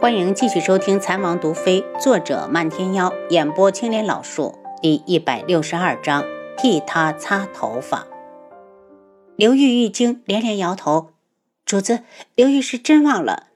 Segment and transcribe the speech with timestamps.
[0.00, 6.24] 欢迎继续收听《残王毒妃》，作者漫天妖，演播青莲老树，第一百六十二章，
[6.56, 8.06] 替他擦头发。
[9.34, 11.10] 刘玉一惊，连连摇头
[11.66, 12.04] ：“主子，
[12.36, 13.48] 刘玉是真忘了。”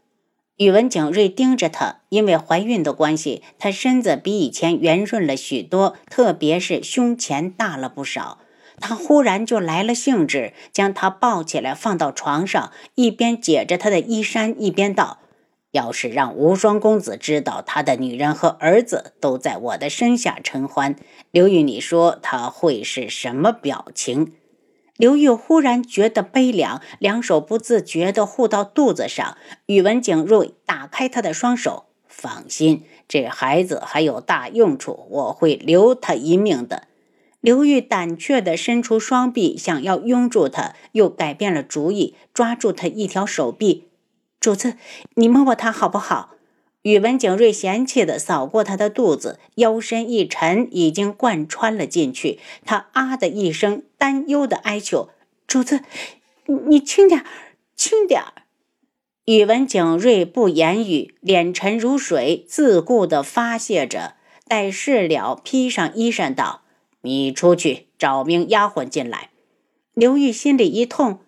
[0.59, 8.39] 宇文景睿盯着他，因为怀孕的关系，他身子比以前圆润了许多，特别是胸前大了不少。
[8.81, 15.19] 他忽然就来了兴致，将她抱起来放到床上，一边解着他的衣衫，一边道
[15.73, 20.95] ：“要是让无双公子知道他的女人和儿子都在我的身下承欢，
[21.31, 24.35] 刘玉，你说他会是什么表情？”
[24.99, 29.37] 刘玉忽然觉得悲凉，两手不自觉地护到肚子上。
[29.67, 36.87] 宇文景睿打开他的双手：“放心，这孩子还有大用处，我会留他一命的。”
[37.41, 43.89] 刘玉胆怯地伸出双臂，想要拥住他，又改变了主意，抓住他一条手臂。
[44.43, 44.75] 主子，
[45.15, 46.31] 你摸摸他好不好？
[46.83, 52.41] 宇文景睿嫌弃地扫过他的肚子，腰身一沉，已经贯穿了进去。
[52.65, 55.11] 他啊的一声，担忧地哀求
[55.47, 55.83] ：“主子，
[56.67, 57.25] 你轻点，
[57.77, 58.21] 轻点。”
[59.27, 64.17] 宇文景睿不言语，脸沉如水，自顾地发泄着。
[64.49, 66.63] 待事了，披上衣衫道。
[67.03, 69.31] 你出去找名丫鬟进来。
[69.95, 71.21] 刘玉心里一痛，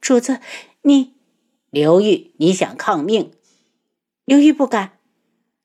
[0.00, 0.40] 主子，
[0.82, 1.12] 你，
[1.70, 3.32] 刘玉，你想抗命？
[4.24, 4.92] 刘玉不敢。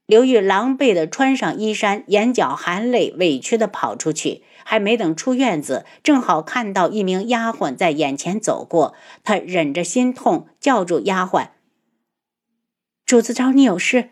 [0.08, 4.44] 刘玉狼狈地穿上衣衫，眼角含泪，委屈地跑出去。
[4.66, 8.94] 还没等出院子，正好看到一名丫鬟在眼前走过。
[9.24, 11.50] 他忍着心痛，叫住丫鬟
[13.06, 14.10] ：“主子找你有事。”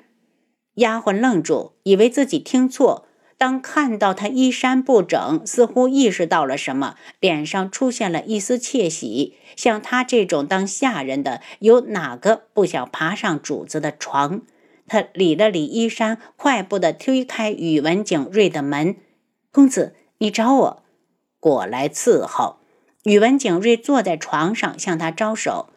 [0.76, 3.09] 丫鬟愣住，以为自己听错。
[3.40, 9.38] 当看到他衣衫不整，似乎意识到了什么，脸上出现了一丝窃喜。
[9.56, 14.42] 像他这种当下人的，有哪个不想爬上主子的床？
[14.88, 18.98] 他理了理衣衫，快步地推开宇文景睿的门
[19.54, 20.84] ：“公子，你找我？
[21.40, 22.58] 过来伺候。”
[23.06, 25.70] 宇文景睿坐在床上，向他招手。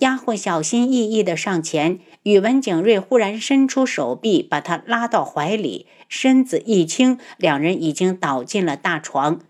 [0.00, 9.40] 丫鬟小心翼翼地上前，宇文景睿忽然伸出手臂，把她拉到怀里，身子一轻，两人已经倒进了大床。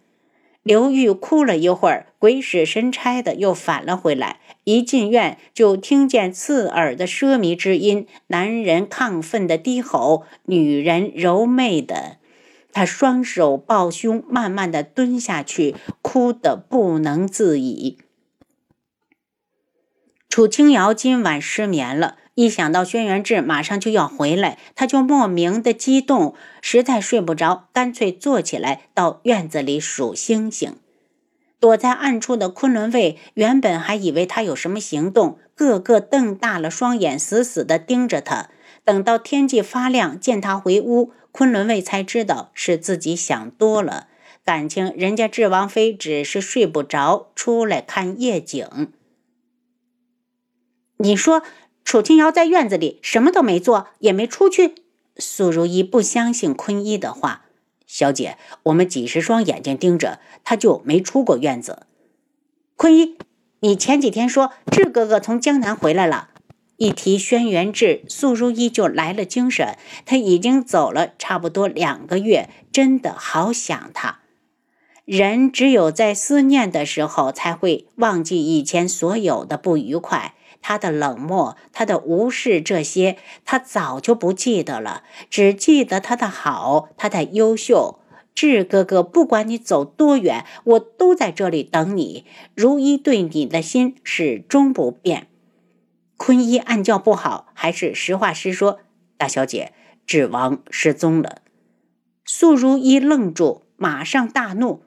[0.65, 4.41] 刘玉哭了一会儿，鬼使神差的又返了回来。
[4.65, 12.17] 一进院，就听见刺耳的奢靡之音，男人亢奋的低吼，女人柔媚的。
[12.72, 17.99] 他双手抱胸，慢慢的蹲下去，哭得不能自已。
[20.31, 30.77] 楚清瑶今晚失眠了，一想到轩辕志马上就要回来，他就莫名的激动，实在睡不着，干脆坐起来到院子里数星星。
[31.59, 38.51] 躲在暗处的昆仑卫原本还以为他有什么行动，个个瞪大了双眼，死死的盯着他。
[38.85, 44.07] 等到天际发亮，见他回屋，昆仑卫才知道是自己想多了，
[44.45, 48.93] 感情人家智王妃只是睡不着，出来看夜景。
[51.03, 51.43] 你说
[51.83, 54.75] 楚清瑶在院子里什么都没做，也没出去。
[55.16, 57.47] 苏如意不相信坤一的话。
[57.87, 61.87] 小姐，我们几十双眼睛盯着，他就没出过院子。
[62.77, 63.16] 坤一，
[63.61, 66.28] 你前几天说志哥哥从江南回来了，
[66.77, 69.77] 一提轩辕志，苏如意就来了精神。
[70.05, 74.21] 他已经走了差不多两个月，真的好想他。
[75.06, 80.34] 人只有在思念的时候，才会忘记以前所有的不愉快。
[80.62, 87.98] 他的冷漠，他的无视，这些他早就不记得了，只记得他的好，他的优秀。
[88.32, 92.25] 志哥哥，不管你走多远，我都在这里等你。
[92.54, 95.26] 如一对你的心始终不变。
[96.16, 98.81] 坤一暗叫不好，还是实话实说。
[99.19, 99.72] 大小姐，
[100.06, 101.43] 智王失踪了。
[102.25, 104.84] 素如一愣住，马上大怒。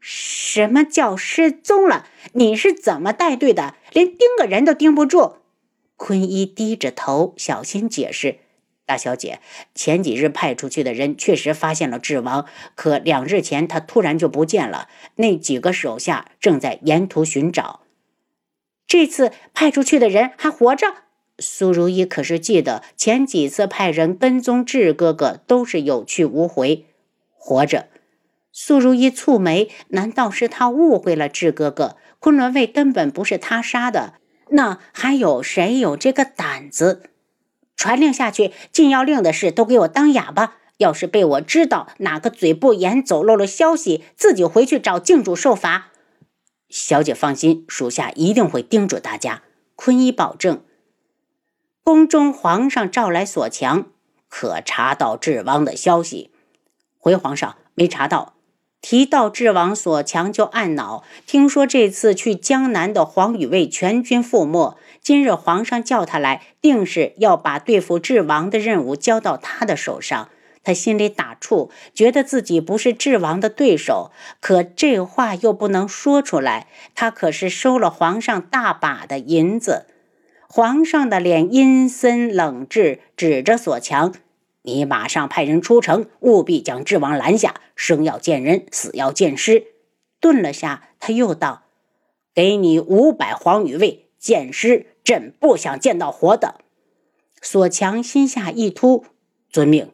[0.00, 2.06] 什么叫失踪了？
[2.32, 3.74] 你是怎么带队的？
[3.92, 5.36] 连盯个人都盯不住。
[5.96, 8.38] 坤一低着头，小心解释
[8.84, 9.40] ：“大小姐，
[9.74, 14.88] 前几日派出去的人确实发现了智王，可两日前他突然就不见了。
[15.16, 17.80] 那几个手下正在沿途寻找。
[18.86, 20.86] 这次派出去的人还活着？”
[21.38, 26.86] 苏如意可是记得前几次派人跟踪智哥哥都是有去无回，
[27.34, 27.88] 活着。
[28.58, 31.98] 苏如意蹙眉，难道是他误会了智哥哥？
[32.18, 34.14] 昆仑卫根本不是他杀的，
[34.48, 37.10] 那还有谁有这个胆子？
[37.76, 40.56] 传令下去，禁药令的事都给我当哑巴！
[40.78, 45.88] 要是被我知道哪个嘴不严走漏了消息，自己回去找靖主受罚。
[46.70, 49.42] 小姐放心，属下一定会叮嘱大家。
[49.74, 50.64] 坤一保证。
[51.84, 53.88] 宫中皇上召来索强，
[54.30, 56.30] 可查到智王的消息？
[56.98, 58.35] 回皇上，没查到。
[58.88, 61.02] 提到智王，索强就暗恼。
[61.26, 70.28] 听说这次去江南的黄羽卫全军覆没，今日皇上叫他来，定是要把对付智王的任务交到他的手上。
[70.62, 76.68] 他心里打怵，觉得自己不是智王的对手，可这话又不能说出来。
[76.94, 79.86] 他可是收了皇上大把的银子。
[80.46, 84.14] 皇上的脸阴森冷滞，指着索强。
[84.66, 87.54] 你马上派人出城，务必将智王拦下。
[87.76, 89.68] 生要见人，死要见尸。
[90.18, 91.62] 顿了下，他又道
[92.34, 96.56] ：“给你五百黄羽卫，见尸，朕不想见到活的。”
[97.40, 99.04] 索强心下一突，
[99.48, 99.90] 遵命。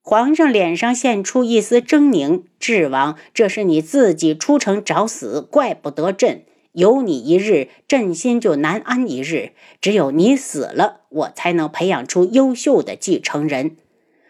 [0.00, 6.42] 皇上脸上现出一丝狰狞：“智王，这是你自己出城找死，怪不得朕。”
[6.78, 9.50] 有你一日，朕心就难安一日。
[9.80, 13.76] 只有你死了，我才能培养出优秀的继承人。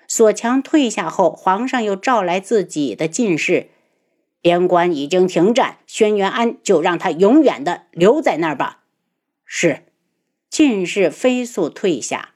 [0.07, 3.69] 索强退下后，皇上又召来自己的进士。
[4.41, 8.85] 边关已经停战，轩辕安就让他永远的留在那儿吧。
[9.45, 9.83] 是，
[10.49, 12.31] 进士飞速退下。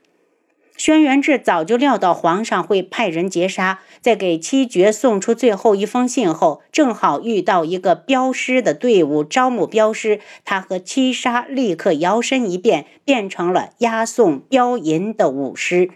[0.76, 15.90] 轩辕志早就料到皇上会派人截杀，在给七绝送出最后一封信后，正好遇到一个镖师的队伍招募镖师，他和七杀立刻摇身一变，变成了押送镖银的武师。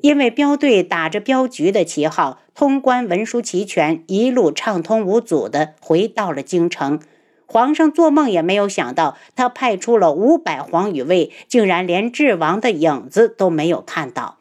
[0.00, 7.00] 因为镖队打着镖局的旗号，通关文书齐全，一路畅通无阻的回到了京城。
[7.46, 14.38] 皇上做梦也没有想到，他派出了五百黄羽卫，竟然连智王的影子都没有看到。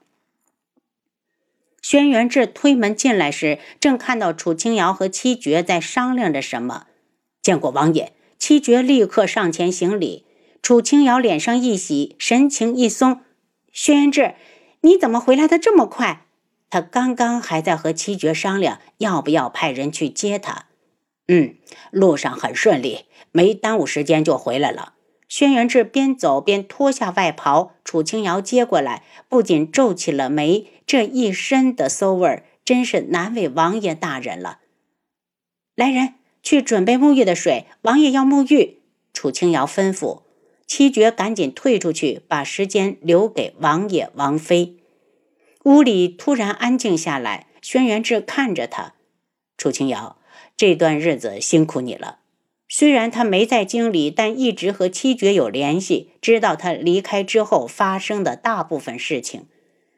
[1.81, 6.87] 轩辕志推门进来时，正看到楚清瑶和七绝在商量着什么。
[7.43, 10.25] 见过王爷，七绝立刻上前行礼。
[10.63, 13.21] 楚清瑶脸上一喜，神情一松
[13.71, 14.33] ：“轩辕志，
[14.81, 16.25] 你怎么回来的这么快？”
[16.71, 20.65] 他刚刚还在和七绝商量要不要派人去接他。
[21.27, 21.55] 嗯，
[21.91, 24.93] 路上很顺利，没耽误时间就回来了。
[25.27, 34.59] 轩辕志边走边脱下外袍，楚清瑶接过来，不仅皱起了眉，这一身的馊味儿真是难为王爷大人了。
[35.75, 36.13] 来人，
[36.43, 38.81] 去准备沐浴的水，王爷要沐浴。
[39.13, 40.21] 楚清瑶吩咐。
[40.67, 44.77] 七绝赶紧退出去，把时间留给王爷王妃。
[45.63, 48.93] 屋里突然安静下来，轩辕志看着他，
[49.57, 50.17] 楚清瑶。
[50.57, 52.19] 这段日子辛苦你了。
[52.67, 59.47] 虽然他没在京里，但一直和七绝有联系，知道他离开之后发生的大部分事情。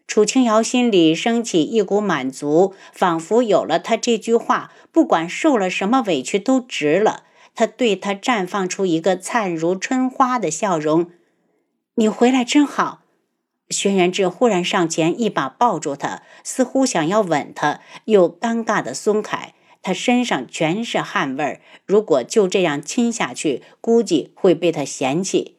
[0.06, 7.24] 楚清瑶心里升起一股满足，仿佛有了他这句话，不管受了什么委屈都值了。
[7.54, 11.12] 他对他绽放出一个灿如春花的笑容。
[11.96, 13.04] 你回来真好。
[13.70, 19.54] 轩辕志忽然上前一把抱住他，似乎想要吻他，又尴尬的松开。
[19.82, 25.56] 他身上全是汗味儿，如果就这样亲下去，估计会被他嫌弃。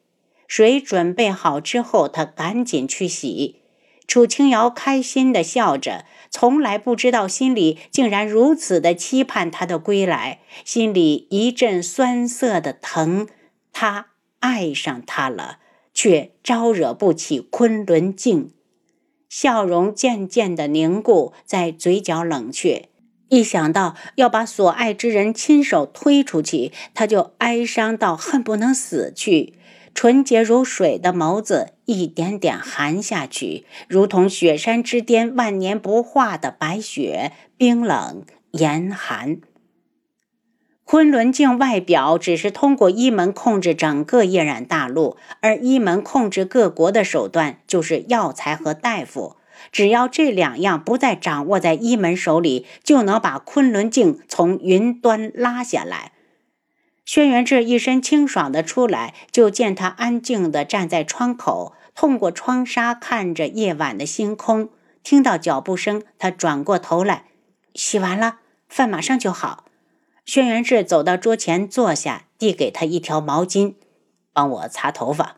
[0.47, 3.57] 水准备好之后，他赶紧去洗。
[4.07, 13.29] 楚清瑶开心地笑着，从来不知道心里竟然如此的期盼他的归来，心里一阵酸涩的疼。
[13.73, 14.07] 他
[14.41, 15.59] 爱上他了，
[15.93, 18.51] 却招惹不起昆仑镜。
[19.29, 22.88] 笑容渐渐的凝固，在嘴角冷却。
[23.29, 29.55] 一想到要把所爱之人亲手推出去，他就哀伤到恨不能死去。
[29.95, 39.39] 纯洁如水的眸子一点点寒下去，如同雪山之巅万年不化的白雪，冰冷严寒。
[40.85, 49.37] 昆仑镜外表只是通过一门控制整个夜染大陆，而一门控制各国的手段就是药材和大夫。
[49.73, 56.13] 只要这两样不再掌握在一门手里，就能把昆仑镜从云端拉下来。
[57.05, 64.69] 轩辕志一身清爽的出来，就见他安静的站在窗口，透过窗纱看着夜晚的星空。
[65.03, 67.25] 听到脚步声，他转过头来，
[67.75, 69.65] 洗完了，饭马上就好。
[70.27, 73.75] 轩辕志走到桌前坐下，递给他一条毛巾，
[74.35, 75.37] 帮我擦头发。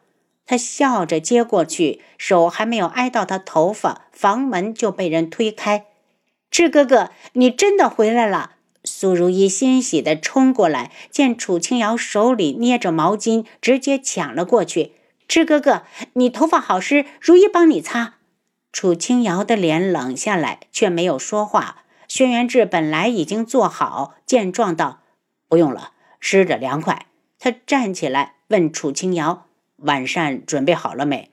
[0.51, 5.87] 他笑着接过去，手还没有挨到他头发，房门就被人推开。
[6.51, 8.55] 志哥哥，你真的回来了！
[8.83, 14.95] 苏如意欣喜地冲过来，见楚清瑶手里捏着毛巾，直接抢了过去。
[15.29, 18.15] 志哥哥，你头发好湿，如意帮你擦。
[18.73, 21.85] 楚清瑶的脸冷下来，却没有说话。
[22.09, 25.03] 轩辕志本来已经坐好，见状道
[25.49, 27.07] ：“不用了，湿着凉快。”
[27.39, 29.47] 他站起来问楚清瑶。
[29.81, 31.31] 晚膳准备好了没？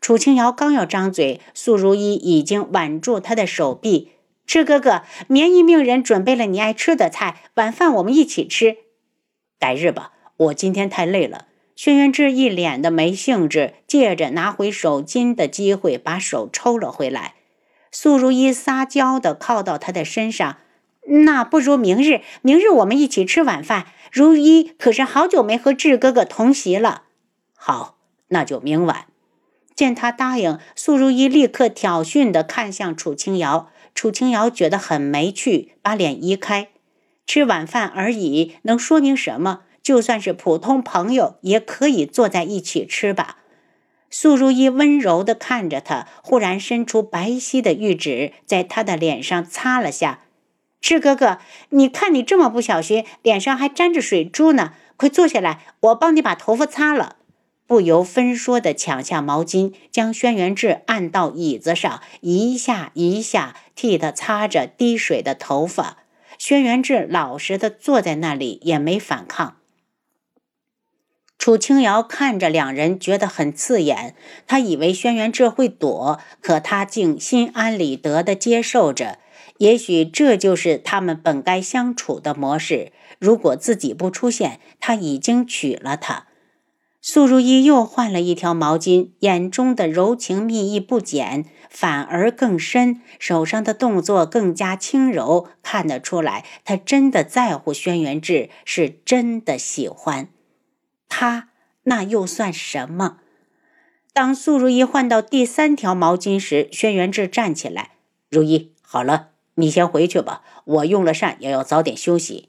[0.00, 4.12] 楚清瑶刚要张嘴，素如意已经挽住他的手臂。
[4.46, 8.76] 赤哥哥，棉衣命人准备了你爱吃的菜，晚饭我们一起吃。
[9.58, 11.46] 改日吧，我今天太累了。
[11.74, 17.34] 轩辕志一脸的没兴致，借着拿回手巾的机会，把手抽了回来。
[17.90, 20.58] 素如意撒娇的靠到他的身上，
[21.24, 23.86] 那不如明日，明日我们一起吃晚饭。
[24.12, 27.02] 如意可是好久没和志哥哥同席了。
[27.68, 27.96] 好，
[28.28, 29.06] 那就明晚。
[29.74, 33.70] 见他答应，素如意立刻挑衅的看向楚清瑶。
[33.92, 36.68] 楚清瑶觉得很没趣，把脸移开。
[37.26, 39.62] 吃晚饭而已，能说明什么？
[39.82, 43.38] 就算是普通朋友，也可以坐在一起吃吧。
[44.10, 50.20] 素如意温柔地看着他，忽然伸出白皙的玉指，在他的脸上擦了下。
[50.80, 51.38] 赤哥哥，
[51.70, 54.74] 你看你这么不小心，脸上还沾着水珠呢。
[54.96, 57.15] 快坐下来，我帮你把头发擦了。
[57.66, 65.98] 不由分说地抢下毛巾，将轩辕志按到椅子上，一下一下替他擦着滴水的头发。
[66.38, 69.56] 轩辕志老实地坐在那里，也没反抗。
[71.38, 74.14] 楚清瑶看着两人，觉得很刺眼。
[74.46, 79.18] 他以为轩辕志会躲，可他竟心安理得地接受着。
[79.58, 82.92] 也许这就是他们本该相处的模式。
[83.18, 86.26] 如果自己不出现，他已经娶了她。
[87.08, 100.30] 素如意又换了一条毛巾，眼中的柔情蜜意不减，反而更深，手上的动作更加轻柔，看得出来，他真的在乎轩辕志，是真的喜欢
[101.08, 101.50] 他。
[101.84, 103.18] 那又算什么？
[104.12, 107.92] 当素如意换到第三条毛巾时，轩辕志站起来
[108.28, 112.48] ：“如意，好了，你先回去吧，我用了膳，也要早点休息。”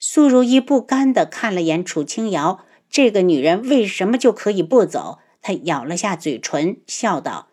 [0.00, 2.64] 素如意不甘地看了眼楚清瑶。
[2.94, 5.18] 这个女人为什么就可以不走？
[5.42, 7.48] 她咬了下嘴唇，笑道：“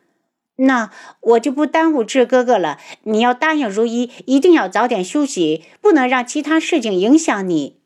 [0.57, 2.77] 那我就不耽误志哥哥了。
[3.05, 7.77] 你要答应如一，一定要早点休息，不能让其他事情影响你。”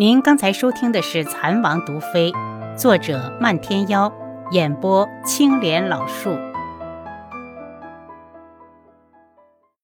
[0.00, 2.32] 您刚才收听的是《蚕王毒妃》，
[2.74, 4.10] 作者漫天妖，
[4.50, 6.30] 演播青莲老树。